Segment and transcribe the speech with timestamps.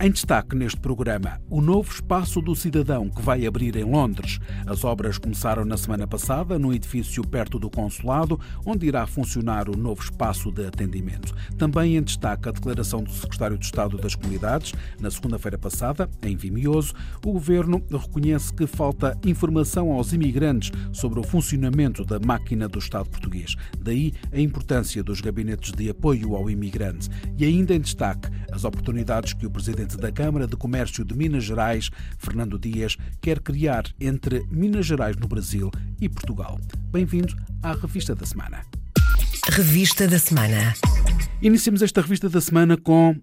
[0.00, 4.40] Em destaque neste programa, o novo Espaço do Cidadão que vai abrir em Londres.
[4.66, 9.76] As obras começaram na semana passada no edifício perto do Consulado, onde irá funcionar o
[9.76, 11.32] novo espaço de atendimento.
[11.56, 14.72] Também em destaque a declaração do Secretário de Estado das Comunidades.
[15.00, 16.92] Na segunda-feira passada, em Vimioso,
[17.24, 23.08] o Governo reconhece que falta informação aos imigrantes sobre o funcionamento da máquina do Estado
[23.08, 23.54] português.
[23.78, 27.08] Daí a importância dos gabinetes de apoio ao imigrante.
[27.38, 31.14] E ainda em destaque as oportunidades que o Presidente presidente da Câmara de Comércio de
[31.14, 36.58] Minas Gerais, Fernando Dias, quer criar entre Minas Gerais no Brasil e Portugal.
[36.90, 38.62] Bem-vindo à Revista da Semana.
[39.50, 40.74] Revista da Semana.
[41.42, 43.16] Iniciamos esta revista da semana com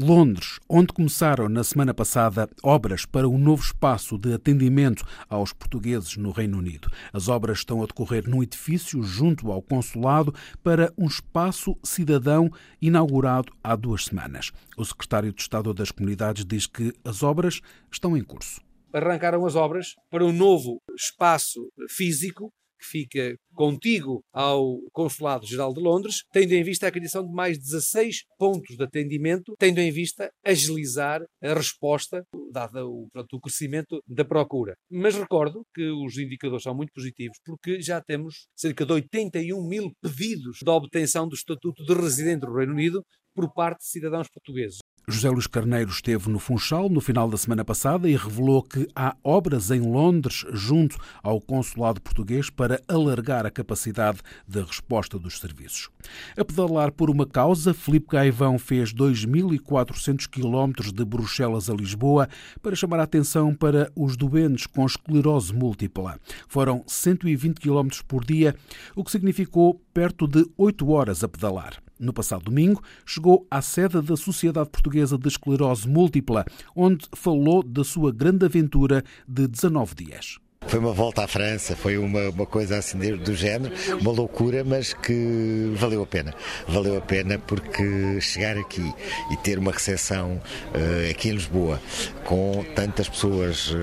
[0.00, 6.16] Londres, onde começaram na semana passada obras para um novo espaço de atendimento aos portugueses
[6.16, 6.88] no Reino Unido.
[7.12, 12.48] As obras estão a decorrer num edifício junto ao consulado para um espaço cidadão
[12.80, 14.52] inaugurado há duas semanas.
[14.76, 18.60] O secretário de Estado das Comunidades diz que as obras estão em curso.
[18.92, 26.22] Arrancaram as obras para um novo espaço físico que fica contigo ao Consulado-Geral de Londres,
[26.32, 31.22] tendo em vista a criação de mais 16 pontos de atendimento, tendo em vista agilizar
[31.42, 34.74] a resposta, dado o, pronto, o crescimento da procura.
[34.90, 39.90] Mas recordo que os indicadores são muito positivos, porque já temos cerca de 81 mil
[40.00, 43.02] pedidos de obtenção do Estatuto de Residente do Reino Unido
[43.34, 44.78] por parte de cidadãos portugueses.
[45.10, 49.16] José Luís Carneiro esteve no Funchal no final da semana passada e revelou que há
[49.24, 55.88] obras em Londres junto ao consulado português para alargar a capacidade de resposta dos serviços.
[56.36, 62.28] A pedalar por uma causa, Filipe Gaivão fez 2.400 quilómetros de Bruxelas a Lisboa
[62.60, 66.20] para chamar a atenção para os doentes com esclerose múltipla.
[66.46, 68.54] Foram 120 quilómetros por dia,
[68.94, 71.82] o que significou perto de 8 horas a pedalar.
[71.98, 76.44] No passado domingo, chegou à sede da Sociedade Portuguesa de Esclerose Múltipla,
[76.76, 80.38] onde falou da sua grande aventura de 19 dias.
[80.68, 84.92] Foi uma volta à França, foi uma, uma coisa assim do género, uma loucura, mas
[84.92, 86.34] que valeu a pena.
[86.68, 88.94] Valeu a pena porque chegar aqui
[89.30, 91.80] e ter uma recepção uh, aqui em Lisboa
[92.24, 93.76] com tantas pessoas uh,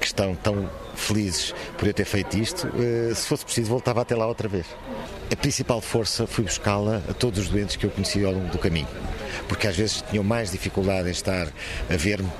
[0.00, 4.16] que estão tão felizes por eu ter feito isto, uh, se fosse preciso voltava até
[4.16, 4.66] lá outra vez.
[5.30, 8.58] A principal força fui buscá-la a todos os doentes que eu conheci ao longo do
[8.58, 8.88] caminho,
[9.46, 11.48] porque às vezes tinham mais dificuldade em estar
[11.90, 12.30] a ver-me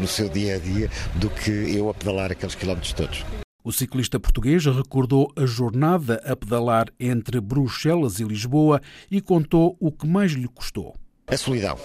[0.00, 3.24] no seu dia a dia do que eu a pedalar aqueles quilómetros todos.
[3.64, 9.92] O ciclista português recordou a jornada a pedalar entre Bruxelas e Lisboa e contou o
[9.92, 10.96] que mais lhe custou.
[11.28, 11.78] A solidão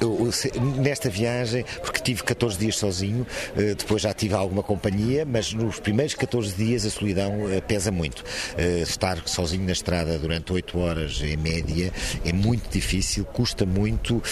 [0.00, 0.30] eu,
[0.76, 5.78] nesta viagem, porque tive 14 dias sozinho, eh, depois já tive alguma companhia, mas nos
[5.78, 8.24] primeiros 14 dias a solidão eh, pesa muito.
[8.56, 11.92] Eh, estar sozinho na estrada durante 8 horas em média
[12.24, 14.22] é muito difícil, custa muito,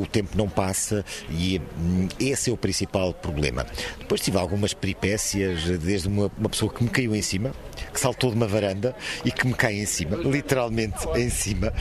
[0.00, 3.66] o tempo não passa e hum, esse é o principal problema.
[3.98, 7.52] Depois tive algumas peripécias, desde uma, uma pessoa que me caiu em cima,
[7.92, 8.94] que saltou de uma varanda
[9.24, 11.72] e que me cai em cima, literalmente em cima.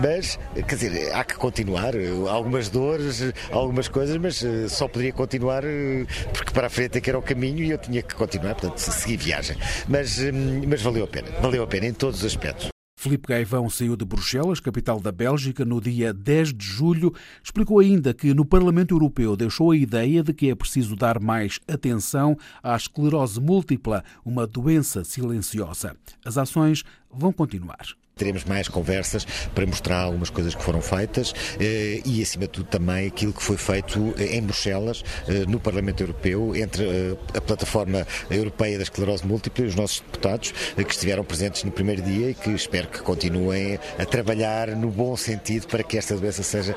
[0.00, 1.94] Mas, quer dizer, há que continuar
[2.28, 7.00] algumas dores, algumas coisas, mas eh, só poderia continuar eh, porque para a frente é
[7.00, 9.56] que era o caminho e eu tinha que continuar, portanto, seguir viagem.
[9.88, 12.68] Mas, hum, mas valeu a pena, valeu a pena em todos os aspectos.
[12.98, 17.14] Filipe Gaivão saiu de Bruxelas, capital da Bélgica, no dia 10 de julho.
[17.44, 21.60] Explicou ainda que no Parlamento Europeu deixou a ideia de que é preciso dar mais
[21.68, 25.94] atenção à esclerose múltipla, uma doença silenciosa.
[26.24, 27.86] As ações vão continuar.
[28.18, 32.66] Teremos mais conversas para mostrar algumas coisas que foram feitas eh, e, acima de tudo,
[32.66, 38.06] também aquilo que foi feito eh, em Bruxelas, eh, no Parlamento Europeu, entre a Plataforma
[38.30, 42.34] Europeia da Esclerose Múltipla e os nossos deputados que estiveram presentes no primeiro dia e
[42.34, 46.74] que espero que continuem a trabalhar no bom sentido para que esta doença seja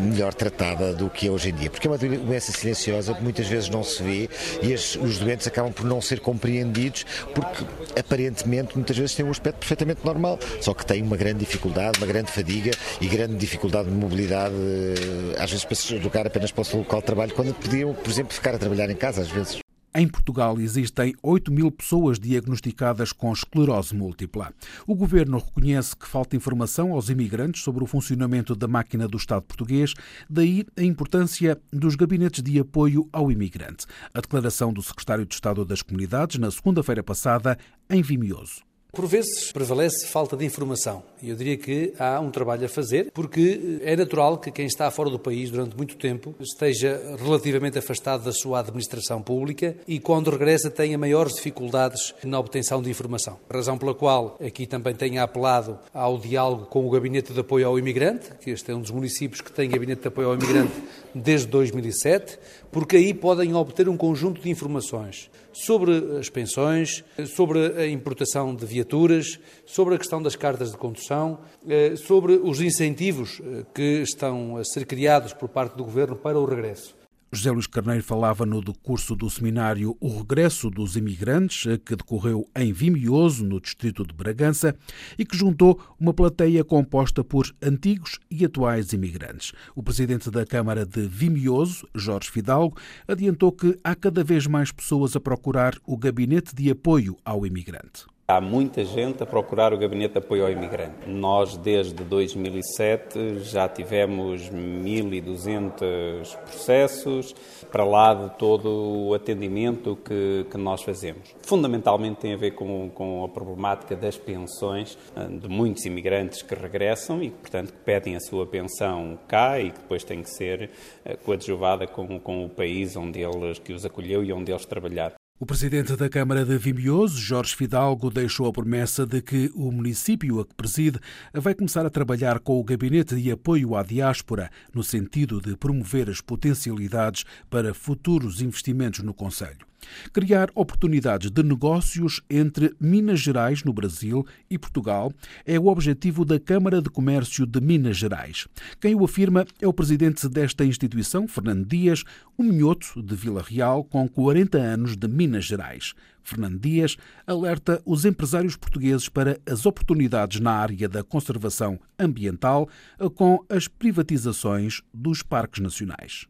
[0.00, 1.68] melhor tratada do que é hoje em dia.
[1.68, 4.30] Porque é uma doença silenciosa que muitas vezes não se vê
[4.62, 7.66] e os doentes acabam por não ser compreendidos porque,
[7.98, 10.38] aparentemente, muitas vezes têm um aspecto perfeitamente normal
[10.69, 12.70] só que tem uma grande dificuldade, uma grande fadiga
[13.00, 16.78] e grande dificuldade de mobilidade, eh, às vezes para se deslocar apenas para o seu
[16.78, 19.60] local de trabalho, quando podiam, por exemplo, ficar a trabalhar em casa, às vezes.
[19.92, 24.52] Em Portugal existem 8 mil pessoas diagnosticadas com esclerose múltipla.
[24.86, 29.42] O governo reconhece que falta informação aos imigrantes sobre o funcionamento da máquina do Estado
[29.42, 29.94] português,
[30.28, 33.84] daí a importância dos gabinetes de apoio ao imigrante.
[34.14, 37.58] A declaração do secretário de Estado das Comunidades na segunda-feira passada
[37.90, 38.69] em Vimioso.
[38.92, 43.10] Por vezes prevalece falta de informação e eu diria que há um trabalho a fazer,
[43.12, 48.24] porque é natural que quem está fora do país durante muito tempo esteja relativamente afastado
[48.24, 53.38] da sua administração pública e quando regressa tenha maiores dificuldades na obtenção de informação.
[53.48, 57.78] Razão pela qual aqui também tenho apelado ao diálogo com o Gabinete de Apoio ao
[57.78, 60.74] Imigrante, que este é um dos municípios que tem Gabinete de Apoio ao Imigrante
[61.14, 62.38] desde 2007,
[62.72, 65.30] porque aí podem obter um conjunto de informações
[65.64, 71.38] sobre as pensões, sobre a importação de viaturas, sobre a questão das cartas de condução,
[71.68, 76.38] eh, sobre os incentivos eh, que estão a ser criados por parte do Governo para
[76.38, 76.99] o regresso.
[77.32, 82.72] José Luís Carneiro falava no decurso do seminário O Regresso dos Imigrantes, que decorreu em
[82.72, 84.74] Vimioso, no distrito de Bragança,
[85.16, 89.52] e que juntou uma plateia composta por antigos e atuais imigrantes.
[89.76, 95.14] O presidente da Câmara de Vimioso, Jorge Fidalgo, adiantou que há cada vez mais pessoas
[95.14, 98.06] a procurar o gabinete de apoio ao imigrante.
[98.30, 101.08] Há muita gente a procurar o Gabinete de Apoio ao Imigrante.
[101.08, 107.34] Nós, desde 2007, já tivemos 1.200 processos,
[107.72, 111.34] para lá de todo o atendimento que, que nós fazemos.
[111.42, 116.54] Fundamentalmente tem a ver com, com, a problemática das pensões eh, de muitos imigrantes que
[116.54, 120.70] regressam e, portanto, que pedem a sua pensão cá e que depois tem que ser
[121.04, 125.19] eh, coadjuvada com, com o país onde eles, que os acolheu e onde eles trabalharam.
[125.42, 130.38] O presidente da Câmara de Vimioso, Jorge Fidalgo, deixou a promessa de que o município
[130.38, 131.00] a que preside
[131.32, 136.10] vai começar a trabalhar com o Gabinete de Apoio à Diáspora, no sentido de promover
[136.10, 139.69] as potencialidades para futuros investimentos no Conselho.
[140.12, 145.12] Criar oportunidades de negócios entre Minas Gerais, no Brasil, e Portugal
[145.44, 148.46] é o objetivo da Câmara de Comércio de Minas Gerais.
[148.80, 152.04] Quem o afirma é o presidente desta instituição, Fernando Dias,
[152.38, 155.94] um minhoto de Vila Real com 40 anos de Minas Gerais.
[156.22, 156.96] Fernando Dias
[157.26, 162.68] alerta os empresários portugueses para as oportunidades na área da conservação ambiental
[163.14, 166.29] com as privatizações dos parques nacionais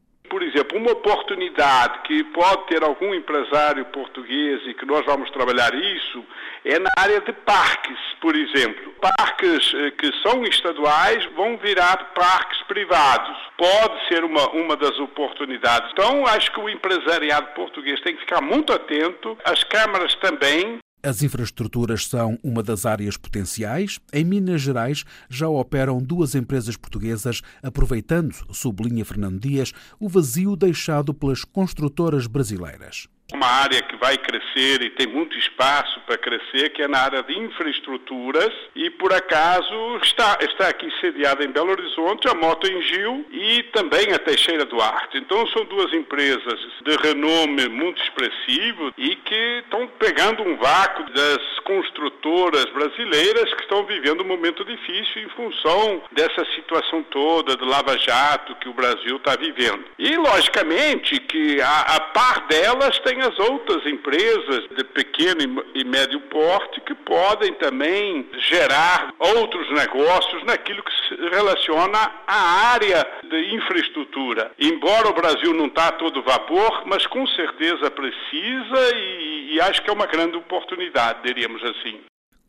[0.51, 6.25] exemplo, uma oportunidade que pode ter algum empresário português e que nós vamos trabalhar isso
[6.65, 8.93] é na área de parques, por exemplo.
[9.01, 13.37] Parques eh, que são estaduais vão virar parques privados.
[13.57, 15.91] Pode ser uma, uma das oportunidades.
[15.93, 21.23] Então, acho que o empresariado português tem que ficar muito atento, as câmaras também, as
[21.23, 23.99] infraestruturas são uma das áreas potenciais.
[24.13, 31.15] Em Minas Gerais já operam duas empresas portuguesas, aproveitando, sublinha Fernando Dias, o vazio deixado
[31.15, 36.83] pelas construtoras brasileiras uma área que vai crescer e tem muito espaço para crescer, que
[36.83, 42.29] é na área de infraestruturas, e por acaso está, está aqui sediada em Belo Horizonte
[42.29, 45.19] a Moto Engil e também a Teixeira Duarte.
[45.19, 51.59] Então são duas empresas de renome muito expressivo e que estão pegando um vácuo das
[51.65, 57.97] construtoras brasileiras que estão vivendo um momento difícil em função dessa situação toda do Lava
[57.99, 59.85] Jato que o Brasil está vivendo.
[59.99, 66.21] E, logicamente, que a, a par delas tem as outras empresas de pequeno e médio
[66.23, 74.53] porte que podem também gerar outros negócios naquilo que se relaciona à área de infraestrutura.
[74.59, 79.83] Embora o Brasil não está a todo vapor, mas com certeza precisa e, e acho
[79.83, 82.01] que é uma grande oportunidade, diríamos assim.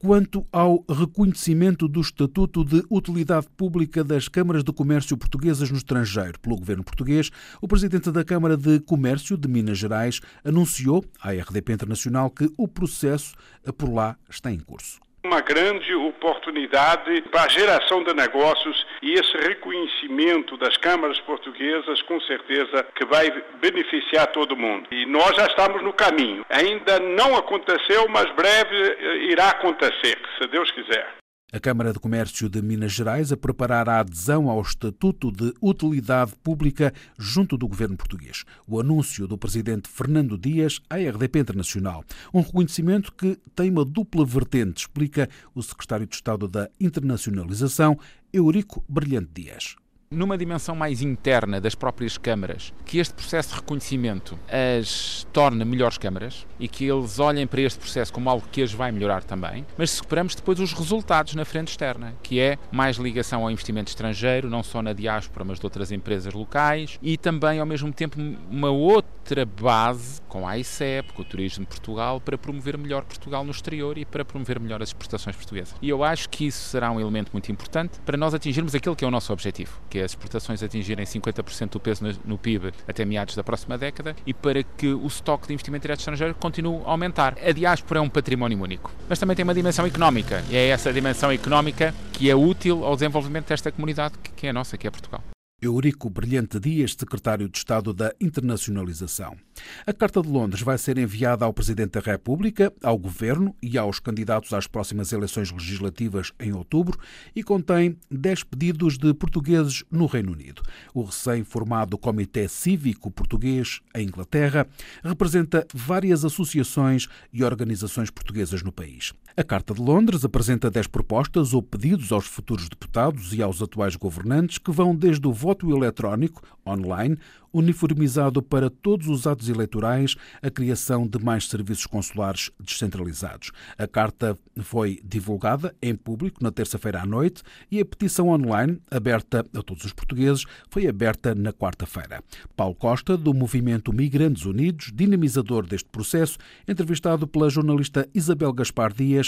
[0.02, 6.40] Quanto ao reconhecimento do Estatuto de Utilidade Pública das Câmaras de Comércio Portuguesas no estrangeiro.
[6.40, 7.30] Pelo governo português,
[7.62, 12.68] o presidente da Câmara de Comércio de Minas Gerais anunciou à RDP Internacional que o
[12.68, 13.36] processo
[13.78, 19.38] por lá está em curso uma grande oportunidade para a geração de negócios e esse
[19.38, 24.88] reconhecimento das câmaras portuguesas, com certeza, que vai beneficiar todo mundo.
[24.92, 26.46] E nós já estamos no caminho.
[26.50, 31.21] Ainda não aconteceu, mas breve eh, irá acontecer, se Deus quiser.
[31.54, 36.32] A Câmara de Comércio de Minas Gerais a preparar a adesão ao Estatuto de Utilidade
[36.42, 38.46] Pública junto do governo português.
[38.66, 42.06] O anúncio do presidente Fernando Dias à RDP Internacional.
[42.34, 48.00] Um reconhecimento que tem uma dupla vertente, explica o secretário de Estado da Internacionalização,
[48.32, 49.76] Eurico Brilhante Dias
[50.12, 55.98] numa dimensão mais interna das próprias câmaras, que este processo de reconhecimento as torne melhores
[55.98, 59.66] câmaras e que eles olhem para este processo como algo que as vai melhorar também,
[59.78, 64.50] mas superamos depois os resultados na frente externa, que é mais ligação ao investimento estrangeiro,
[64.50, 68.18] não só na diáspora, mas de outras empresas locais e também, ao mesmo tempo,
[68.50, 73.46] uma outra base com a ICEP, com o Turismo de Portugal, para promover melhor Portugal
[73.46, 75.76] no exterior e para promover melhor as exportações portuguesas.
[75.82, 79.06] E eu acho que isso será um elemento muito importante para nós atingirmos aquilo que
[79.06, 83.06] é o nosso objetivo, que é as exportações atingirem 50% do peso no PIB até
[83.06, 86.92] meados da próxima década e para que o estoque de investimento direto estrangeiro continue a
[86.92, 87.38] aumentar.
[87.44, 90.92] A diáspora é um património único, mas também tem uma dimensão económica e é essa
[90.92, 94.92] dimensão económica que é útil ao desenvolvimento desta comunidade que é a nossa, que é
[94.92, 95.24] Portugal.
[95.62, 99.38] Eurico Brilhante Dias, secretário de Estado da Internacionalização.
[99.86, 104.00] A Carta de Londres vai ser enviada ao Presidente da República, ao Governo e aos
[104.00, 106.98] candidatos às próximas eleições legislativas em outubro
[107.36, 110.64] e contém 10 pedidos de portugueses no Reino Unido.
[110.96, 114.68] O recém-formado Comitê Cívico Português, em Inglaterra,
[115.04, 119.14] representa várias associações e organizações portuguesas no país.
[119.36, 123.96] A Carta de Londres apresenta 10 propostas ou pedidos aos futuros deputados e aos atuais
[123.96, 127.18] governantes que vão desde o voto eletrónico, online,
[127.54, 133.52] uniformizado para todos os atos eleitorais, a criação de mais serviços consulares descentralizados.
[133.78, 139.46] A carta foi divulgada em público na terça-feira à noite e a petição online, aberta
[139.54, 142.24] a todos os portugueses, foi aberta na quarta-feira.
[142.56, 149.21] Paulo Costa, do movimento Migrantes Unidos, dinamizador deste processo, entrevistado pela jornalista Isabel Gaspar Dias,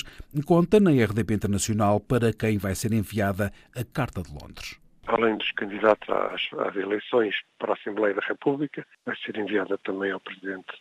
[0.46, 5.52] conta na RDP Internacional para quem vai ser enviada a Carta de Londres além dos
[5.52, 10.74] candidatos às, às, eleições para a Assembleia da República, vai ser enviada também ao Presidente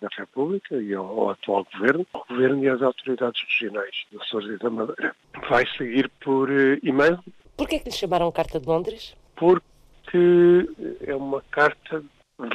[0.00, 4.50] da República e ao, ao atual Governo, ao Governo e às autoridades regionais do Açores
[4.50, 5.14] e da Madeira.
[5.48, 7.18] Vai seguir por uh, e-mail.
[7.56, 9.16] Por que é que lhe chamaram Carta de Londres?
[9.36, 10.68] Porque
[11.00, 12.02] é uma carta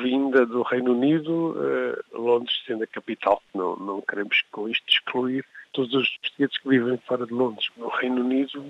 [0.01, 3.41] vinda do Reino Unido, uh, Londres sendo a capital.
[3.53, 7.67] Não, não queremos com isto excluir todos os portugueses que vivem fora de Londres.
[7.77, 8.65] No Reino Unido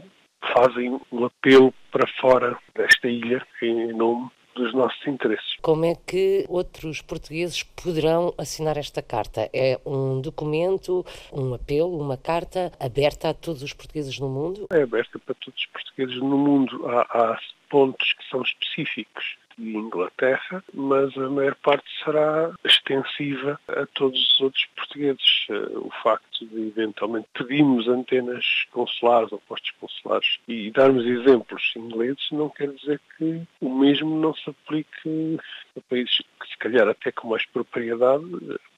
[0.53, 5.55] fazem um apelo para fora desta ilha em nome dos nossos interesses.
[5.61, 9.49] Como é que outros portugueses poderão assinar esta carta?
[9.53, 14.67] É um documento, um apelo, uma carta aberta a todos os portugueses no mundo?
[14.71, 16.85] É aberta para todos os portugueses no mundo.
[16.87, 17.39] Há, há
[17.69, 24.41] pontos que são específicos e Inglaterra, mas a maior parte será extensiva a todos os
[24.41, 25.45] outros portugueses.
[25.49, 32.27] Eh, o facto de eventualmente pedirmos antenas consulares ou postos consulares e darmos exemplos ingleses
[32.31, 35.39] não quer dizer que o mesmo não se aplique
[35.77, 38.25] a países se calhar até com mais propriedade,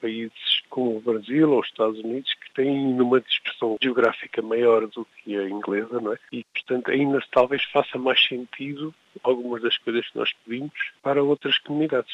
[0.01, 5.05] países como o Brasil ou os Estados Unidos que têm uma dispersão geográfica maior do
[5.17, 6.17] que a inglesa, não é?
[6.31, 10.71] E portanto ainda talvez faça mais sentido algumas das coisas que nós pedimos
[11.03, 12.13] para outras comunidades.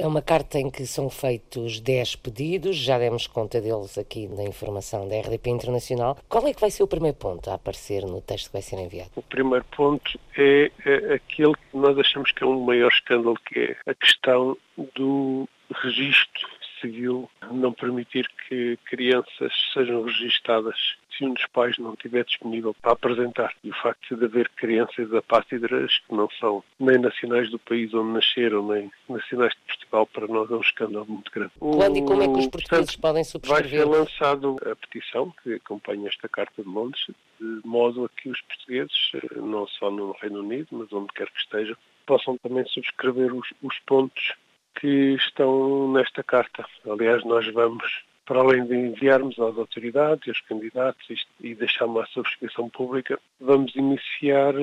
[0.00, 4.44] É uma carta em que são feitos 10 pedidos, já demos conta deles aqui na
[4.44, 6.16] informação da RDP Internacional.
[6.28, 8.76] Qual é que vai ser o primeiro ponto a aparecer no texto que vai ser
[8.76, 9.10] enviado?
[9.16, 13.58] O primeiro ponto é, é aquele que nós achamos que é um maior escândalo, que
[13.58, 14.56] é a questão
[14.94, 15.48] do
[15.82, 16.48] registro
[16.80, 20.76] civil não permitir que crianças sejam registadas
[21.16, 23.52] se um dos pais não estiver disponível para apresentar.
[23.64, 28.12] E o facto de haver crianças apátridas que não são nem nacionais do país onde
[28.12, 31.52] nasceram, nem nacionais de Portugal, para nós é um escândalo muito grande.
[31.58, 33.62] Quando e como é que os portugueses Portanto, podem subscrever?
[33.62, 37.02] Vai ser lançado a petição que acompanha esta Carta de Londres,
[37.40, 41.28] de modo a que os portugueses, eh, não só no Reino Unido, mas onde quer
[41.30, 44.34] que estejam, possam também subscrever os, os pontos
[44.80, 46.64] que estão nesta carta.
[46.88, 52.06] Aliás, nós vamos, para além de enviarmos às autoridades e aos candidatos e deixar uma
[52.06, 54.54] subscrição pública, vamos iniciar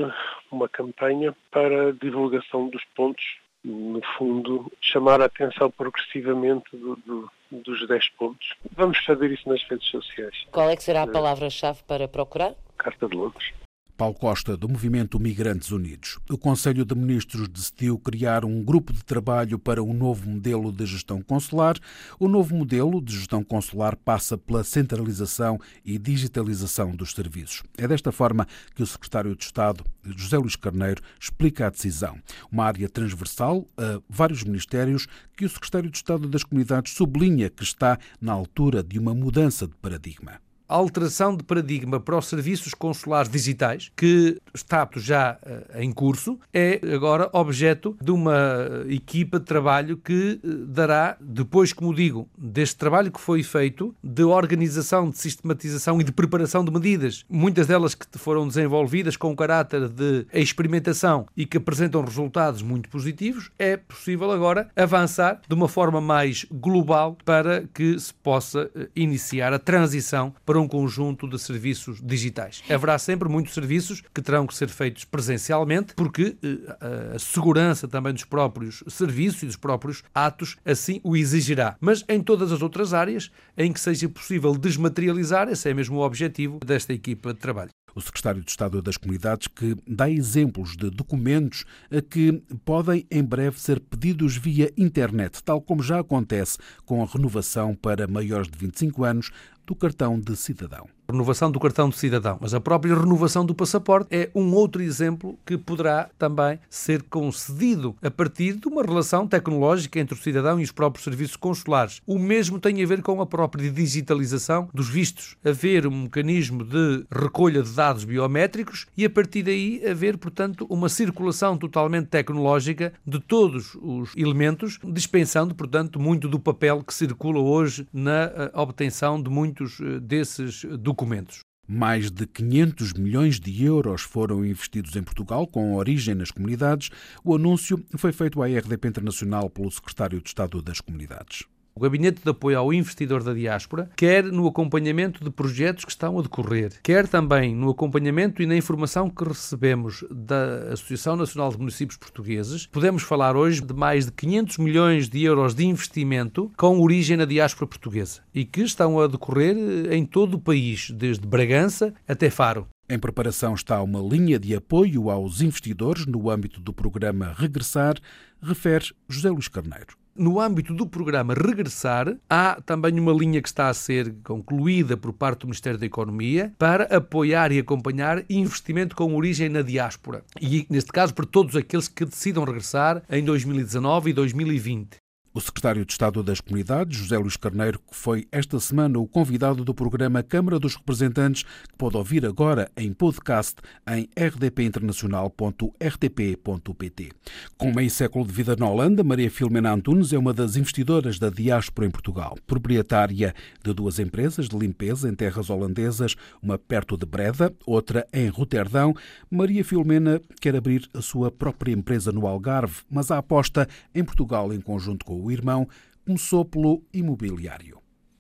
[0.51, 3.24] uma campanha para divulgação dos pontos
[3.63, 8.53] no fundo, chamar a atenção progressivamente do, do, dos 10 pontos.
[8.72, 10.45] Vamos fazer isso nas redes sociais.
[10.51, 12.53] Qual é que será a palavra-chave para procurar?
[12.77, 13.64] Carta de Londres.
[13.97, 16.19] Paulo Costa, do Movimento Migrantes Unidos.
[16.29, 20.85] O Conselho de Ministros decidiu criar um grupo de trabalho para um novo modelo de
[20.85, 21.77] gestão consular.
[22.19, 27.63] O novo modelo de gestão consular passa pela centralização e digitalização dos serviços.
[27.77, 32.17] É desta forma que o Secretário de Estado, José Luís Carneiro, explica a decisão.
[32.51, 37.63] Uma área transversal a vários ministérios que o Secretário de Estado das Comunidades sublinha que
[37.63, 43.29] está na altura de uma mudança de paradigma alteração de paradigma para os serviços consulares
[43.29, 49.98] digitais, que está já uh, em curso, é agora objeto de uma equipa de trabalho
[49.98, 56.00] que uh, dará, depois, como digo, deste trabalho que foi feito, de organização, de sistematização
[56.01, 61.45] e de preparação de medidas, muitas delas que foram desenvolvidas com caráter de experimentação e
[61.45, 67.65] que apresentam resultados muito positivos, é possível agora avançar de uma forma mais global para
[67.74, 72.63] que se possa iniciar a transição para para um conjunto de serviços digitais.
[72.69, 78.13] Haverá sempre muitos serviços que terão que ser feitos presencialmente, porque eh, a segurança também
[78.13, 81.75] dos próprios serviços e dos próprios atos assim o exigirá.
[81.81, 86.05] Mas em todas as outras áreas em que seja possível desmaterializar, esse é mesmo o
[86.05, 87.71] objetivo desta equipa de trabalho.
[87.95, 91.63] O secretário de Estado das Comunidades que dá exemplos de documentos
[92.09, 97.74] que podem em breve ser pedidos via internet, tal como já acontece com a renovação
[97.74, 99.31] para maiores de 25 anos
[99.65, 100.88] do cartão de cidadão.
[101.07, 105.38] Renovação do cartão de cidadão, mas a própria renovação do passaporte é um outro exemplo
[105.45, 110.63] que poderá também ser concedido a partir de uma relação tecnológica entre o cidadão e
[110.63, 112.01] os próprios serviços consulares.
[112.07, 117.05] O mesmo tem a ver com a própria digitalização dos vistos, haver um mecanismo de
[117.12, 123.19] recolha de dados biométricos e a partir daí haver, portanto, uma circulação totalmente tecnológica de
[123.19, 129.29] todos os elementos, dispensando, portanto, muito do papel que circula hoje na eh, obtenção de
[129.29, 131.39] muitos eh, desses documentos.
[131.67, 136.91] Mais de 500 milhões de euros foram investidos em Portugal, com origem nas comunidades.
[137.24, 141.43] O anúncio foi feito à RDP Internacional pelo secretário de Estado das Comunidades
[141.77, 146.17] o Gabinete de Apoio ao Investidor da Diáspora, quer no acompanhamento de projetos que estão
[146.17, 151.58] a decorrer, quer também no acompanhamento e na informação que recebemos da Associação Nacional de
[151.58, 156.79] Municípios Portugueses, podemos falar hoje de mais de 500 milhões de euros de investimento com
[156.79, 159.58] origem na diáspora portuguesa e que estão a decorrer
[159.91, 162.70] em todo o país, desde Bragança até Faro.
[162.88, 167.96] Em preparação está uma linha de apoio aos investidores no âmbito do programa Regressar,
[168.41, 170.04] refere José Luís Carneiro.
[170.17, 175.12] No âmbito do programa Regressar, há também uma linha que está a ser concluída por
[175.12, 180.24] parte do Ministério da Economia para apoiar e acompanhar investimento com origem na diáspora.
[180.39, 185.04] E, neste caso, para todos aqueles que decidam regressar em 2019 e 2020.
[185.35, 189.65] O secretário de Estado das Comunidades, José Luís Carneiro, que foi esta semana o convidado
[189.65, 197.11] do programa Câmara dos Representantes, que pode ouvir agora em podcast em rdpinternacional.rtp.pt.
[197.57, 201.29] Com meio século de vida na Holanda, Maria Filomena Antunes é uma das investidoras da
[201.29, 202.37] diáspora em Portugal.
[202.47, 208.29] Proprietária de duas empresas de limpeza em terras holandesas, uma perto de Breda, outra em
[208.29, 208.93] Roterdão,
[209.29, 214.53] Maria Filomena quer abrir a sua própria empresa no Algarve, mas a aposta em Portugal
[214.53, 215.67] em conjunto com o o irmão,
[216.05, 217.79] começou pelo imobiliário.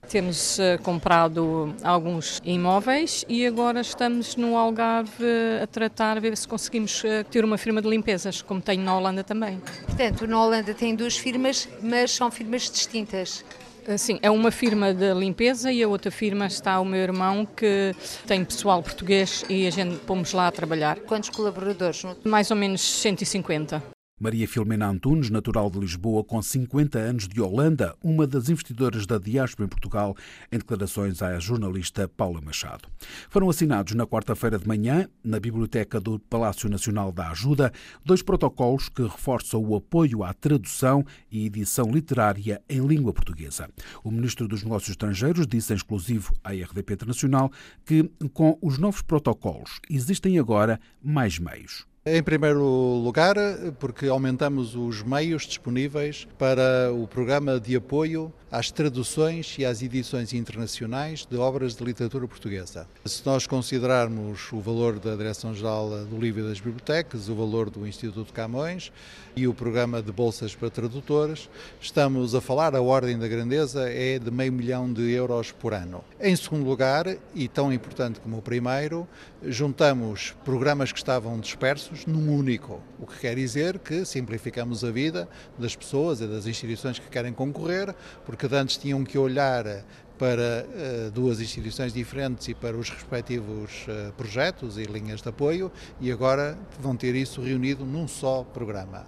[0.09, 5.25] Temos uh, comprado alguns imóveis e agora estamos no Algarve
[5.61, 8.95] a tratar, a ver se conseguimos uh, ter uma firma de limpezas, como tenho na
[8.95, 9.59] Holanda também.
[9.85, 13.43] Portanto, na Holanda tem duas firmas, mas são firmas distintas.
[13.87, 17.45] Eh, sim, é uma firma de limpeza e a outra firma está o meu irmão
[17.45, 17.93] que
[18.25, 20.99] tem pessoal português e a gente pomos lá a trabalhar.
[21.01, 22.03] Quantos colaboradores?
[22.23, 23.94] Mais ou menos 150.
[24.17, 29.17] Maria Filomena Antunes, natural de Lisboa, com 50 anos de Holanda, uma das investidoras da
[29.17, 30.15] diáspora em Portugal,
[30.49, 32.87] em declarações à jornalista Paula Machado.
[33.29, 37.73] Foram assinados na quarta-feira de manhã, na Biblioteca do Palácio Nacional da Ajuda,
[38.05, 43.69] dois protocolos que reforçam o apoio à tradução e edição literária em língua portuguesa.
[44.01, 47.51] O ministro dos Negócios Estrangeiros disse em exclusivo à RDP Internacional
[47.85, 51.85] que, com os novos protocolos, existem agora mais meios.
[52.07, 52.61] Em primeiro
[53.03, 53.35] lugar,
[53.79, 60.31] porque aumentamos os meios disponíveis para o programa de apoio às traduções e às edições
[60.31, 62.87] internacionais de obras de literatura portuguesa.
[63.05, 67.87] Se nós considerarmos o valor da Direção-Geral do Livro e das Bibliotecas, o valor do
[67.87, 68.91] Instituto Camões
[69.35, 71.49] e o programa de bolsas para tradutores,
[71.81, 76.03] estamos a falar, a ordem da grandeza é de meio milhão de euros por ano.
[76.21, 79.07] Em segundo lugar, e tão importante como o primeiro,
[79.43, 85.29] juntamos programas que estavam dispersos num único, o que quer dizer que simplificamos a vida
[85.57, 89.85] das pessoas e das instituições que querem concorrer, porque que antes tinham que olhar
[90.17, 95.71] para uh, duas instituições diferentes e para os respectivos uh, projetos e linhas de apoio
[95.99, 99.05] e agora vão ter isso reunido num só programa.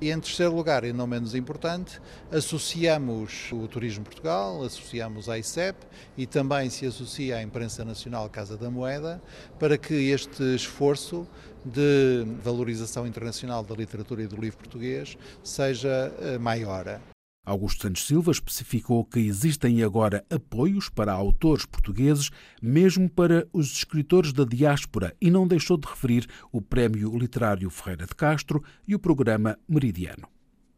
[0.00, 5.78] E em terceiro lugar, e não menos importante, associamos o Turismo Portugal, associamos a ICEP
[6.16, 9.22] e também se associa à Imprensa Nacional Casa da Moeda
[9.58, 11.26] para que este esforço
[11.64, 17.00] de valorização internacional da literatura e do livro português seja uh, maior.
[17.44, 22.30] Augusto Santos Silva especificou que existem agora apoios para autores portugueses,
[22.62, 28.06] mesmo para os escritores da diáspora, e não deixou de referir o Prémio Literário Ferreira
[28.06, 30.26] de Castro e o programa Meridiano.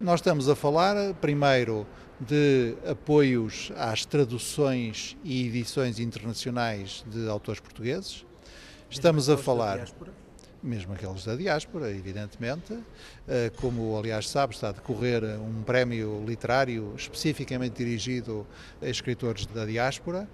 [0.00, 1.86] Nós estamos a falar, primeiro,
[2.20, 8.26] de apoios às traduções e edições internacionais de autores portugueses.
[8.90, 9.86] Estamos a falar
[10.62, 12.78] mesmo aqueles da diáspora, evidentemente.
[13.28, 18.46] Eh, como, aliás, sabe, está a decorrer um prémio literário especificamente dirigido
[18.80, 20.28] a escritores da diáspora.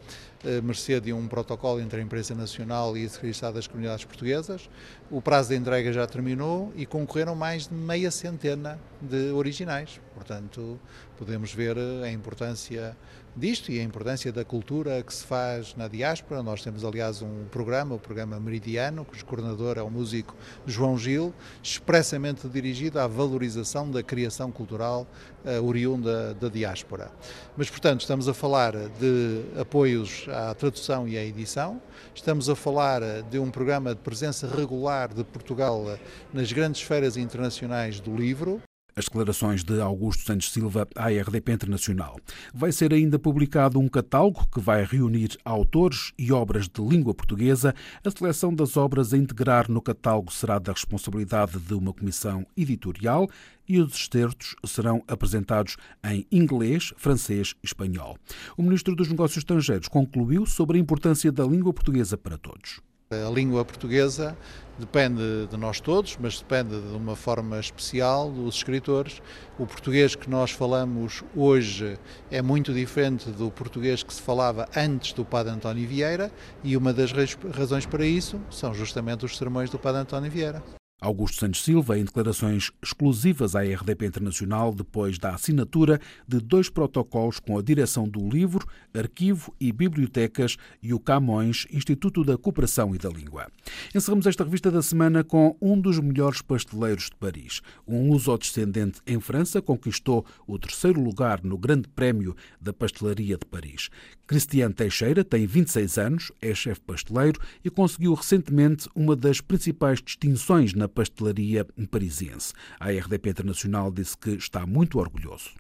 [0.65, 4.69] mercê de um protocolo entre a imprensa nacional e a Secretaria das Comunidades Portuguesas.
[5.09, 10.01] O prazo de entrega já terminou e concorreram mais de meia centena de originais.
[10.15, 10.81] Portanto,
[11.17, 12.97] podemos ver a importância
[13.35, 16.43] disto e a importância da cultura que se faz na diáspora.
[16.43, 21.33] Nós temos, aliás, um programa, o programa Meridiano, cujo coordenador é o músico João Gil,
[21.63, 25.07] expressamente dirigido à valorização da criação cultural
[25.45, 27.11] uh, oriunda da diáspora.
[27.57, 31.81] Mas, portanto, estamos a falar de apoios à tradução e à edição,
[32.15, 35.99] estamos a falar de um programa de presença regular de Portugal
[36.33, 38.61] nas grandes feiras internacionais do livro,
[38.97, 42.19] as declarações de Augusto Santos Silva à RDP Internacional.
[42.53, 47.75] Vai ser ainda publicado um catálogo que vai reunir autores e obras de língua portuguesa.
[48.05, 53.29] A seleção das obras a integrar no catálogo será da responsabilidade de uma comissão editorial
[53.69, 58.17] e os excertos serão apresentados em inglês, francês e espanhol.
[58.57, 62.81] O Ministro dos Negócios Estrangeiros concluiu sobre a importância da língua portuguesa para todos.
[63.15, 64.37] A língua portuguesa
[64.79, 69.21] depende de nós todos, mas depende de uma forma especial dos escritores.
[69.59, 71.99] O português que nós falamos hoje
[72.31, 76.33] é muito diferente do português que se falava antes do Padre António Vieira
[76.65, 77.13] e uma das
[77.55, 80.63] razões para isso são justamente os sermões do Padre António Vieira.
[81.03, 87.41] Augusto Santos Silva, em declarações exclusivas à RDP Internacional, depois da assinatura de dois protocolos
[87.41, 92.99] com a direção do Livro, Arquivo e Bibliotecas e o Camões, Instituto da Cooperação e
[92.99, 93.49] da Língua.
[93.93, 97.61] Encerramos esta revista da semana com um dos melhores pasteleiros de Paris.
[97.85, 103.91] Um luso-descendente em França conquistou o terceiro lugar no Grande Prémio da Pastelaria de Paris.
[104.25, 110.73] Cristiano Teixeira tem 26 anos, é chefe pasteleiro e conseguiu recentemente uma das principais distinções
[110.75, 112.53] na pastelaria parisiense.
[112.79, 115.51] A RDP Internacional disse que está muito orgulhoso.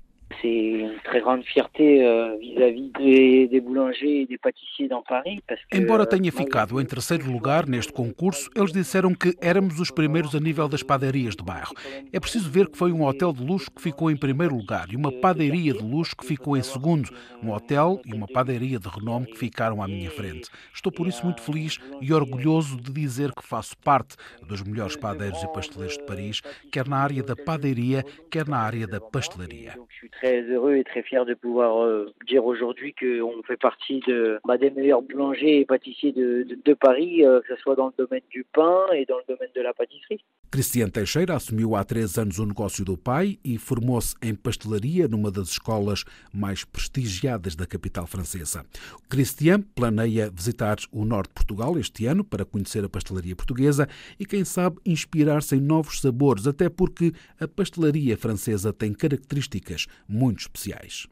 [0.40, 5.42] C'est une très grande fierté euh, vis-à-vis des, des, boulangers et des pâtissiers dans Paris.
[5.46, 10.34] Que, Embora tenha ficado em terceiro lugar neste concurso, eles disseram que éramos os primeiros
[10.34, 11.74] a nível das padarias de bairro.
[12.12, 14.96] É preciso ver que foi um hotel de luxo que ficou em primeiro lugar e
[14.96, 17.10] uma padaria de luxo que ficou em segundo.
[17.42, 20.48] Um hotel e uma padaria de renome que ficaram à minha frente.
[20.74, 24.16] Estou por isso muito feliz e orgulhoso de dizer que faço parte
[24.46, 26.40] dos melhores padeiros e pasteleiros de Paris,
[26.70, 29.74] quer na área da padaria, quer na área da pastelaria.
[30.22, 34.56] Très heureux et très fier de pouvoir euh, dire aujourd'hui qu'on fait partie de, bah,
[34.56, 37.94] des meilleurs boulangers et pâtissiers de, de, de Paris, euh, que ce soit dans le
[37.98, 40.22] domaine du pain et dans le domaine de la pâtisserie.
[40.52, 45.30] Cristian Teixeira assumiu há três anos o negócio do pai e formou-se em pastelaria numa
[45.30, 48.62] das escolas mais prestigiadas da capital francesa.
[49.08, 53.88] Cristian planeia visitar o norte de Portugal este ano para conhecer a pastelaria portuguesa
[54.20, 60.40] e, quem sabe, inspirar-se em novos sabores, até porque a pastelaria francesa tem características muito
[60.40, 61.06] especiais.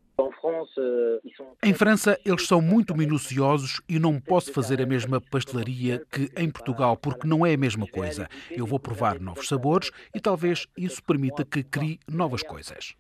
[1.63, 6.51] Em França, eles são muito minuciosos e não posso fazer a mesma pastelaria que em
[6.51, 8.29] Portugal, porque não é a mesma coisa.
[8.51, 12.95] Eu vou provar novos sabores e talvez isso permita que crie novas coisas.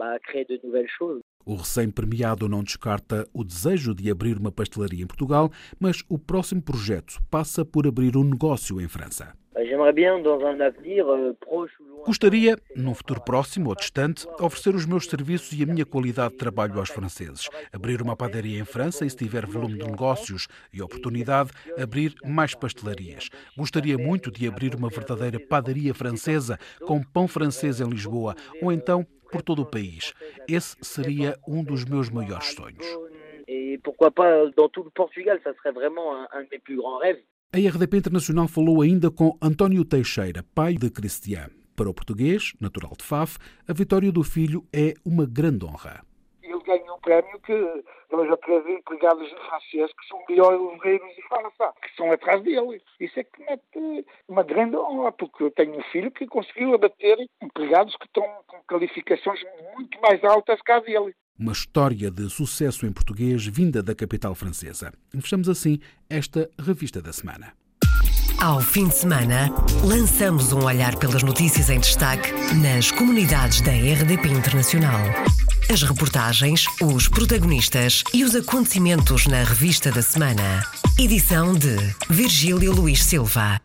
[1.44, 6.62] O recém-premiado não descarta o desejo de abrir uma pastelaria em Portugal, mas o próximo
[6.62, 9.39] projeto passa por abrir um negócio em França.
[9.56, 11.34] Euh,
[12.06, 16.38] Gostaria, num futuro próximo ou distante, oferecer os meus serviços e a minha qualidade de
[16.38, 17.48] trabalho aos franceses.
[17.72, 22.54] Abrir uma padaria em França e, se tiver volume de negócios e oportunidade, abrir mais
[22.54, 23.28] pastelarias.
[23.56, 29.04] Gostaria muito de abrir uma verdadeira padaria francesa com pão francês em Lisboa ou então
[29.32, 30.12] por todo o país.
[30.48, 32.86] Esse seria um dos meus maiores sonhos.
[33.48, 36.76] E pourquoi pas dans tout le Portugal, ça serait vraiment un, un de mes plus
[36.76, 37.20] grands rêves.
[37.52, 41.50] A RDP Internacional falou ainda com António Teixeira, pai de Cristian.
[41.74, 46.04] Para o português, natural de Faf, a vitória do filho é uma grande honra.
[46.44, 47.52] Ele ganhou um prémio que
[48.12, 52.80] ou três empregados franceses que são melhores obreiros de França, que estão atrás dele.
[53.00, 57.18] Isso é que mete uma grande honra, porque eu tenho um filho que conseguiu abater
[57.42, 59.40] empregados que estão com qualificações
[59.74, 64.34] muito mais altas que a dele uma história de sucesso em português vinda da capital
[64.34, 64.92] francesa.
[65.20, 67.52] Fechamos assim esta revista da semana.
[68.38, 69.50] Ao fim de semana,
[69.84, 75.00] lançamos um olhar pelas notícias em destaque nas comunidades da RDP Internacional.
[75.70, 80.64] As reportagens, os protagonistas e os acontecimentos na revista da semana.
[80.98, 81.76] Edição de
[82.08, 83.60] Virgílio Luís Silva.